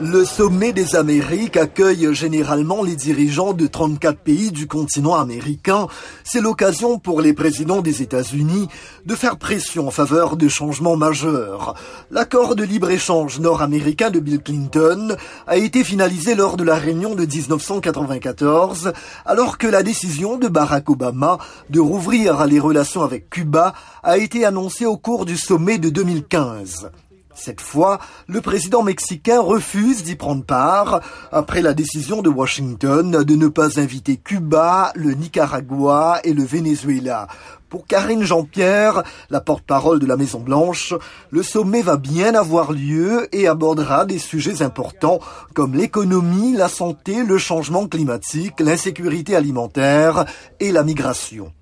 Le 0.00 0.24
sommet 0.24 0.72
des 0.72 0.96
Amériques 0.96 1.56
accueille 1.56 2.12
généralement 2.14 2.82
les 2.82 2.96
dirigeants 2.96 3.52
de 3.52 3.68
34 3.68 4.18
pays 4.18 4.50
du 4.50 4.66
continent 4.66 5.14
américain. 5.14 5.86
C'est 6.24 6.40
l'occasion 6.40 6.98
pour 6.98 7.20
les 7.20 7.32
présidents 7.32 7.80
des 7.80 8.02
États-Unis 8.02 8.66
de 9.06 9.14
faire 9.14 9.36
pression 9.36 9.86
en 9.86 9.92
faveur 9.92 10.36
de 10.36 10.48
changements 10.48 10.96
majeurs. 10.96 11.76
L'accord 12.10 12.56
de 12.56 12.64
libre-échange 12.64 13.38
nord-américain 13.38 14.10
de 14.10 14.18
Bill 14.18 14.42
Clinton 14.42 15.16
a 15.46 15.58
été 15.58 15.84
finalisé 15.84 16.34
lors 16.34 16.56
de 16.56 16.64
la 16.64 16.74
réunion 16.74 17.14
de 17.14 17.24
1994, 17.24 18.92
alors 19.24 19.58
que 19.58 19.68
la 19.68 19.84
décision 19.84 20.38
de 20.38 20.48
Barack 20.48 20.90
Obama 20.90 21.38
de 21.70 21.78
rouvrir 21.78 22.44
les 22.46 22.58
relations 22.58 23.02
avec 23.02 23.30
Cuba 23.30 23.74
a 24.02 24.18
été 24.18 24.44
annoncée 24.44 24.86
au 24.86 24.96
cours 24.96 25.24
du 25.24 25.36
sommet 25.36 25.78
de 25.78 25.88
2015. 25.88 26.90
Cette 27.34 27.60
fois, 27.60 27.98
le 28.28 28.40
président 28.40 28.82
mexicain 28.82 29.40
refuse 29.40 30.04
d'y 30.04 30.14
prendre 30.14 30.44
part 30.44 31.00
après 31.32 31.62
la 31.62 31.74
décision 31.74 32.22
de 32.22 32.28
Washington 32.28 33.24
de 33.24 33.34
ne 33.34 33.48
pas 33.48 33.80
inviter 33.80 34.16
Cuba, 34.16 34.92
le 34.94 35.14
Nicaragua 35.14 36.20
et 36.22 36.32
le 36.32 36.44
Venezuela. 36.44 37.26
Pour 37.68 37.86
Karine 37.88 38.22
Jean-Pierre, 38.22 39.02
la 39.30 39.40
porte-parole 39.40 39.98
de 39.98 40.06
la 40.06 40.16
Maison-Blanche, 40.16 40.94
le 41.30 41.42
sommet 41.42 41.82
va 41.82 41.96
bien 41.96 42.36
avoir 42.36 42.70
lieu 42.70 43.28
et 43.32 43.48
abordera 43.48 44.04
des 44.04 44.20
sujets 44.20 44.62
importants 44.62 45.18
comme 45.54 45.74
l'économie, 45.74 46.52
la 46.52 46.68
santé, 46.68 47.24
le 47.24 47.36
changement 47.36 47.88
climatique, 47.88 48.60
l'insécurité 48.60 49.34
alimentaire 49.34 50.24
et 50.60 50.70
la 50.70 50.84
migration. 50.84 51.52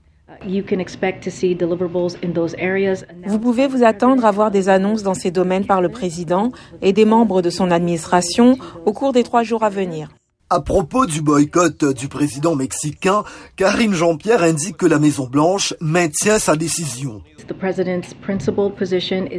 Vous 3.27 3.38
pouvez 3.38 3.66
vous 3.66 3.84
attendre 3.84 4.24
à 4.24 4.30
voir 4.30 4.50
des 4.50 4.68
annonces 4.68 5.02
dans 5.02 5.14
ces 5.14 5.30
domaines 5.30 5.66
par 5.66 5.80
le 5.80 5.88
président 5.88 6.52
et 6.80 6.92
des 6.92 7.04
membres 7.04 7.42
de 7.42 7.50
son 7.50 7.70
administration 7.70 8.56
au 8.87 8.92
cours 8.92 9.12
des 9.12 9.23
trois 9.23 9.42
jours 9.42 9.62
à 9.62 9.70
venir. 9.70 10.09
À 10.51 10.60
propos 10.60 11.07
du 11.07 11.23
boycott 11.23 11.82
du 11.95 12.09
président 12.09 12.54
mexicain, 12.57 13.24
Karine 13.57 13.95
Jean-Pierre 13.95 14.42
indique 14.42 14.76
que 14.76 14.84
la 14.84 14.98
Maison-Blanche 14.98 15.73
maintient 15.80 16.38
sa 16.38 16.57
décision. 16.57 17.23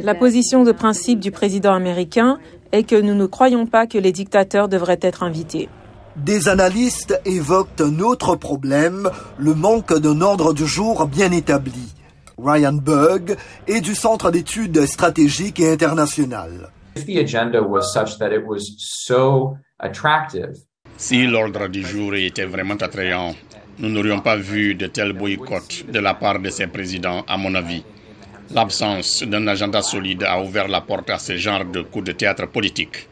La 0.02 0.14
position 0.16 0.64
de 0.64 0.72
principe 0.72 1.20
du 1.20 1.30
président 1.30 1.72
américain 1.72 2.38
est 2.72 2.82
que 2.82 3.00
nous 3.00 3.14
ne 3.14 3.26
croyons 3.26 3.66
pas 3.66 3.86
que 3.86 3.96
les 3.96 4.10
dictateurs 4.10 4.68
devraient 4.68 4.98
être 5.02 5.22
invités. 5.22 5.68
Des 6.16 6.48
analystes 6.48 7.20
évoquent 7.24 7.80
un 7.80 7.98
autre 7.98 8.36
problème, 8.36 9.10
le 9.36 9.52
manque 9.52 9.98
d'un 9.98 10.20
ordre 10.20 10.54
du 10.54 10.64
jour 10.64 11.06
bien 11.08 11.32
établi. 11.32 11.92
Ryan 12.38 12.72
Bug 12.72 13.36
est 13.66 13.80
du 13.80 13.96
Centre 13.96 14.30
d'études 14.30 14.86
stratégiques 14.86 15.58
et 15.58 15.72
internationales. 15.72 16.70
Si 20.96 21.26
l'ordre 21.26 21.68
du 21.68 21.82
jour 21.84 22.14
était 22.14 22.44
vraiment 22.44 22.74
attrayant, 22.74 23.34
nous 23.80 23.88
n'aurions 23.88 24.20
pas 24.20 24.36
vu 24.36 24.76
de 24.76 24.86
tels 24.86 25.14
boycotts 25.14 25.84
de 25.90 25.98
la 25.98 26.14
part 26.14 26.38
de 26.38 26.50
ces 26.50 26.68
présidents, 26.68 27.24
à 27.26 27.36
mon 27.36 27.56
avis. 27.56 27.84
L'absence 28.52 29.22
d'un 29.22 29.46
agenda 29.46 29.82
solide 29.82 30.22
a 30.22 30.40
ouvert 30.40 30.68
la 30.68 30.80
porte 30.80 31.10
à 31.10 31.18
ce 31.18 31.36
genre 31.36 31.64
de 31.64 31.80
coup 31.80 32.02
de 32.02 32.12
théâtre 32.12 32.46
politique. 32.46 33.08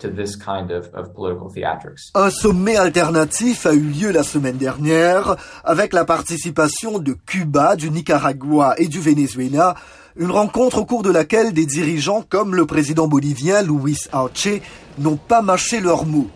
Un 2.15 2.31
sommet 2.31 2.77
alternatif 2.77 3.67
a 3.67 3.73
eu 3.73 3.81
lieu 3.81 4.11
la 4.13 4.23
semaine 4.23 4.57
dernière 4.57 5.37
avec 5.65 5.93
la 5.93 6.05
participation 6.05 6.99
de 6.99 7.17
Cuba, 7.27 7.77
du 7.77 7.91
Nicaragua 7.91 8.75
et 8.79 8.89
du 8.89 9.01
Venezuela, 9.01 9.75
une 10.17 10.31
rencontre 10.31 10.79
au 10.79 10.85
cours 10.85 11.03
de 11.03 11.11
laquelle 11.11 11.53
des 11.53 11.67
dirigeants 11.67 12.25
comme 12.29 12.55
le 12.55 12.67
président 12.67 13.09
bolivien 13.09 13.63
Luis 13.63 13.99
Arce 14.13 14.49
n'ont 14.99 15.17
pas 15.17 15.41
mâché 15.41 15.81
leurs 15.81 16.05
mots. 16.05 16.29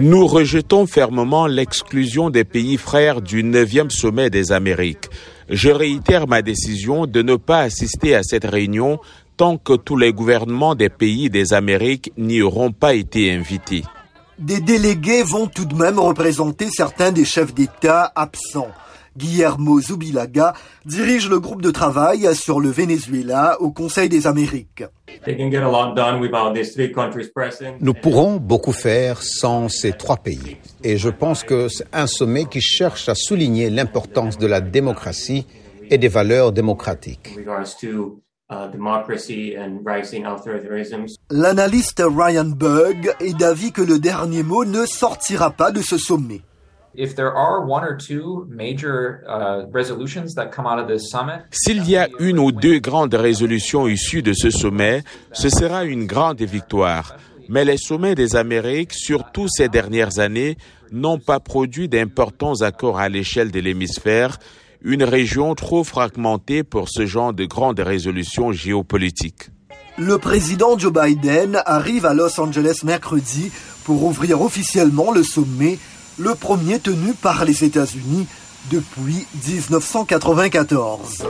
Nous 0.00 0.26
rejetons 0.26 0.86
fermement 0.86 1.46
l'exclusion 1.46 2.30
des 2.30 2.44
pays 2.44 2.78
frères 2.78 3.20
du 3.20 3.42
9e 3.42 3.90
sommet 3.90 4.30
des 4.30 4.52
Amériques. 4.52 5.10
Je 5.48 5.70
réitère 5.70 6.28
ma 6.28 6.42
décision 6.42 7.06
de 7.06 7.22
ne 7.22 7.36
pas 7.36 7.60
assister 7.60 8.14
à 8.14 8.22
cette 8.22 8.44
réunion 8.44 8.98
tant 9.36 9.56
que 9.58 9.74
tous 9.74 9.96
les 9.96 10.12
gouvernements 10.12 10.74
des 10.74 10.88
pays 10.88 11.30
des 11.30 11.52
Amériques 11.54 12.12
n'y 12.16 12.42
auront 12.42 12.72
pas 12.72 12.94
été 12.94 13.32
invités. 13.32 13.82
Des 14.38 14.60
délégués 14.60 15.22
vont 15.22 15.46
tout 15.46 15.64
de 15.64 15.74
même 15.74 15.98
représenter 15.98 16.68
certains 16.70 17.12
des 17.12 17.24
chefs 17.24 17.54
d'État 17.54 18.12
absents. 18.14 18.70
Guillermo 19.16 19.80
Zubilaga 19.80 20.54
dirige 20.84 21.28
le 21.28 21.40
groupe 21.40 21.62
de 21.62 21.70
travail 21.70 22.28
sur 22.34 22.60
le 22.60 22.70
Venezuela 22.70 23.60
au 23.60 23.70
Conseil 23.70 24.08
des 24.08 24.26
Amériques. 24.26 24.84
Nous 27.80 27.94
pourrons 27.94 28.36
beaucoup 28.36 28.72
faire 28.72 29.22
sans 29.22 29.68
ces 29.68 29.92
trois 29.92 30.16
pays. 30.16 30.56
Et 30.82 30.96
je 30.96 31.08
pense 31.08 31.42
que 31.42 31.68
c'est 31.68 31.86
un 31.92 32.06
sommet 32.06 32.46
qui 32.46 32.60
cherche 32.60 33.08
à 33.08 33.14
souligner 33.14 33.70
l'importance 33.70 34.38
de 34.38 34.46
la 34.46 34.60
démocratie 34.60 35.46
et 35.90 35.98
des 35.98 36.08
valeurs 36.08 36.52
démocratiques. 36.52 37.36
L'analyste 41.30 42.02
Ryan 42.04 42.44
Bug 42.44 43.14
est 43.20 43.36
d'avis 43.36 43.72
que 43.72 43.82
le 43.82 43.98
dernier 43.98 44.42
mot 44.42 44.64
ne 44.64 44.84
sortira 44.86 45.50
pas 45.50 45.70
de 45.70 45.80
ce 45.80 45.96
sommet. 45.96 46.40
S'il 51.50 51.88
y 51.88 51.96
a 51.96 52.08
une 52.18 52.38
ou 52.38 52.52
deux 52.52 52.78
grandes 52.80 53.14
résolutions 53.14 53.88
issues 53.88 54.22
de 54.22 54.34
ce 54.34 54.50
sommet, 54.50 55.02
ce 55.32 55.48
sera 55.48 55.84
une 55.84 56.06
grande 56.06 56.42
victoire. 56.42 57.16
Mais 57.48 57.64
les 57.64 57.78
sommets 57.78 58.14
des 58.14 58.36
Amériques, 58.36 58.92
surtout 58.92 59.46
ces 59.48 59.68
dernières 59.68 60.18
années, 60.18 60.58
n'ont 60.90 61.18
pas 61.18 61.40
produit 61.40 61.88
d'importants 61.88 62.60
accords 62.60 62.98
à 62.98 63.08
l'échelle 63.08 63.50
de 63.50 63.60
l'hémisphère, 63.60 64.38
une 64.82 65.04
région 65.04 65.54
trop 65.54 65.84
fragmentée 65.84 66.62
pour 66.62 66.88
ce 66.90 67.06
genre 67.06 67.32
de 67.32 67.46
grandes 67.46 67.80
résolutions 67.80 68.52
géopolitiques. 68.52 69.48
Le 69.98 70.18
président 70.18 70.78
Joe 70.78 70.92
Biden 70.92 71.62
arrive 71.66 72.06
à 72.06 72.14
Los 72.14 72.40
Angeles 72.40 72.80
mercredi 72.84 73.50
pour 73.84 74.04
ouvrir 74.04 74.40
officiellement 74.40 75.12
le 75.12 75.22
sommet 75.22 75.78
le 76.18 76.34
premier 76.34 76.78
tenu 76.78 77.14
par 77.14 77.44
les 77.44 77.64
États-Unis 77.64 78.26
depuis 78.70 79.26
1994. 79.46 81.24